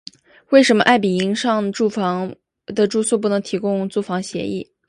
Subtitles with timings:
[0.49, 1.63] 为什么爱迎彼上
[2.65, 4.67] 的住宿不能提供租房协议？